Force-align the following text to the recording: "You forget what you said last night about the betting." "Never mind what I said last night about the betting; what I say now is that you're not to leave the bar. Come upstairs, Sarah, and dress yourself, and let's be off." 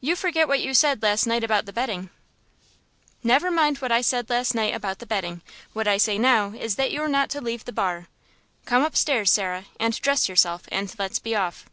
"You 0.00 0.16
forget 0.16 0.48
what 0.48 0.60
you 0.62 0.74
said 0.74 1.00
last 1.00 1.26
night 1.28 1.44
about 1.44 1.64
the 1.64 1.72
betting." 1.72 2.10
"Never 3.22 3.52
mind 3.52 3.78
what 3.78 3.92
I 3.92 4.00
said 4.00 4.28
last 4.28 4.52
night 4.52 4.74
about 4.74 4.98
the 4.98 5.06
betting; 5.06 5.42
what 5.72 5.86
I 5.86 5.96
say 5.96 6.18
now 6.18 6.54
is 6.54 6.74
that 6.74 6.90
you're 6.90 7.06
not 7.06 7.30
to 7.30 7.40
leave 7.40 7.64
the 7.64 7.70
bar. 7.72 8.08
Come 8.64 8.84
upstairs, 8.84 9.30
Sarah, 9.30 9.66
and 9.78 9.94
dress 10.02 10.28
yourself, 10.28 10.64
and 10.72 10.92
let's 10.98 11.20
be 11.20 11.36
off." 11.36 11.66